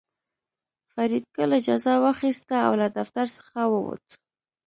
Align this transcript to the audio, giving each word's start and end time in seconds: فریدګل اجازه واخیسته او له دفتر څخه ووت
فریدګل 0.91 1.51
اجازه 1.59 1.93
واخیسته 2.05 2.55
او 2.67 2.73
له 2.81 2.87
دفتر 2.99 3.25
څخه 3.37 3.59
ووت 3.73 4.07